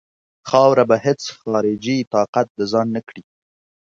خاوره 0.49 0.83
به 0.89 0.97
هیڅ 1.05 1.21
خارجي 1.39 1.97
طاقت 2.13 2.47
د 2.57 2.59
ځان 2.71 2.87
نه 2.95 3.01
کړي. 3.07 3.23